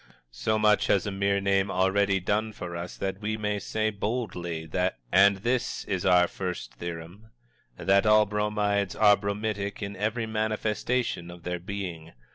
So 0.31 0.57
much 0.57 0.87
has 0.87 1.05
a 1.05 1.11
mere 1.11 1.39
name 1.39 1.69
already 1.69 2.19
done 2.19 2.53
for 2.53 2.75
us 2.75 2.97
that 2.97 3.21
we 3.21 3.37
may 3.37 3.59
say, 3.59 3.91
boldly, 3.91 4.67
and 5.11 5.37
this 5.37 5.85
is 5.85 6.07
our 6.07 6.27
First 6.27 6.73
Theorem: 6.73 7.27
that 7.77 8.07
all 8.07 8.25
Bromides 8.25 8.95
are 8.95 9.15
bromidic 9.15 9.83
in 9.83 9.95
every 9.95 10.25
manifestation 10.25 11.29
of 11.29 11.43
their 11.43 11.59
being. 11.59 12.13